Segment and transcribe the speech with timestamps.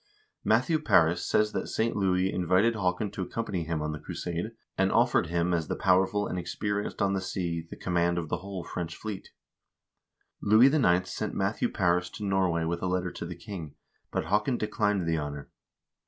[0.43, 1.95] Matthew Paris says that St.
[1.95, 6.25] Louis invited Haakon to accompany him on the crusade, and offered him as "the powerful
[6.25, 9.27] and experienced on the sea" the command of the whole French fleet.1
[10.51, 11.07] Louis IX.
[11.07, 13.75] sent Matthew Paris to Norway with a letter to the king,2
[14.09, 15.51] but Haakon declined the honor.